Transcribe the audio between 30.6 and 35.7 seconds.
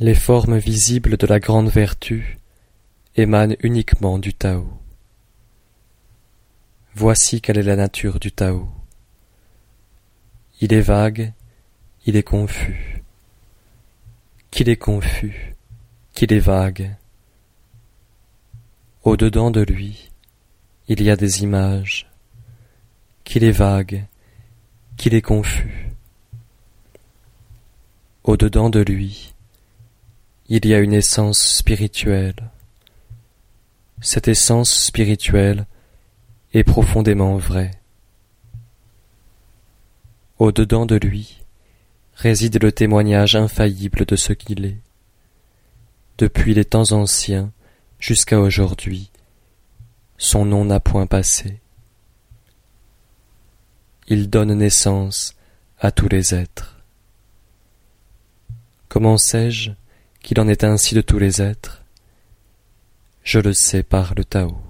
y a une essence spirituelle. Cette essence spirituelle